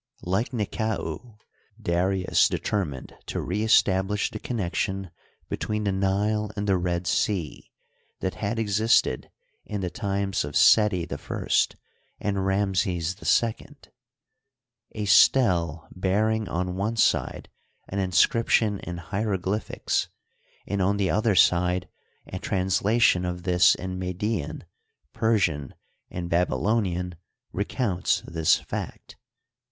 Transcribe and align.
141 0.21 0.31
Like 0.33 0.71
Nekau, 1.31 1.37
Darius 1.79 2.49
determined 2.49 3.13
to 3.27 3.39
re 3.39 3.61
establish 3.61 4.31
the 4.31 4.39
con" 4.39 4.57
nection 4.57 5.11
between 5.47 5.83
the 5.83 5.91
Nile 5.91 6.49
and 6.57 6.65
the 6.65 6.79
Red 6.79 7.05
Sea 7.05 7.71
that 8.19 8.33
had 8.33 8.57
ex 8.57 8.79
isted 8.79 9.25
in 9.63 9.81
the 9.81 9.91
times 9.91 10.43
of 10.43 10.55
Seti 10.57 11.07
I 11.07 11.49
and 12.19 12.43
Ramses 12.43 13.15
II. 13.43 13.67
A 14.93 15.05
stele 15.05 15.87
bear 15.93 16.31
ing 16.31 16.49
on 16.49 16.75
one 16.75 16.95
side 16.97 17.49
an 17.87 17.99
inscription 17.99 18.79
in 18.79 18.97
hieroglyphics 18.97 20.07
and 20.65 20.81
on 20.81 20.97
the 20.97 21.11
other 21.11 21.35
side 21.35 21.87
a 22.25 22.39
translation 22.39 23.23
of 23.23 23.43
this 23.43 23.75
in 23.75 23.99
Median, 23.99 24.63
Persian, 25.13 25.75
and 26.09 26.27
Babylonian, 26.27 27.17
recounts 27.53 28.21
this 28.25 28.55
fact. 28.55 29.15